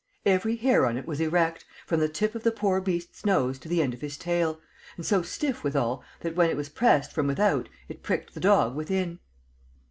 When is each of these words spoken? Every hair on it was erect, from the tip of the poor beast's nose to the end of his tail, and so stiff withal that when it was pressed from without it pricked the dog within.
Every 0.25 0.55
hair 0.55 0.87
on 0.87 0.97
it 0.97 1.05
was 1.05 1.19
erect, 1.19 1.63
from 1.85 1.99
the 1.99 2.09
tip 2.09 2.33
of 2.33 2.41
the 2.41 2.49
poor 2.49 2.81
beast's 2.81 3.23
nose 3.23 3.59
to 3.59 3.69
the 3.69 3.83
end 3.83 3.93
of 3.93 4.01
his 4.01 4.17
tail, 4.17 4.59
and 4.97 5.05
so 5.05 5.21
stiff 5.21 5.63
withal 5.63 6.03
that 6.21 6.35
when 6.35 6.49
it 6.49 6.57
was 6.57 6.69
pressed 6.69 7.13
from 7.13 7.27
without 7.27 7.69
it 7.87 8.01
pricked 8.01 8.33
the 8.33 8.39
dog 8.39 8.73
within. 8.73 9.19